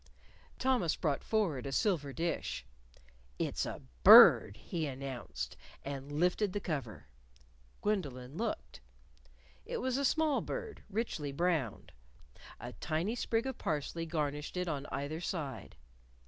Thomas 0.57 0.95
brought 0.95 1.23
forward 1.23 1.67
a 1.67 1.71
silver 1.71 2.11
dish. 2.11 2.65
"It's 3.37 3.67
a 3.67 3.83
bird!" 4.03 4.57
he 4.57 4.87
announced, 4.87 5.55
and 5.85 6.11
lifted 6.11 6.53
the 6.53 6.59
cover. 6.59 7.05
Gwendolyn 7.83 8.35
looked. 8.35 8.81
It 9.63 9.77
was 9.77 9.97
a 9.97 10.03
small 10.03 10.41
bird, 10.41 10.81
richly 10.89 11.31
browned. 11.31 11.91
A 12.59 12.73
tiny 12.73 13.13
sprig 13.13 13.45
of 13.45 13.59
parsley 13.59 14.07
garnished 14.07 14.57
it 14.57 14.67
on 14.67 14.87
either 14.87 15.21
side. 15.21 15.75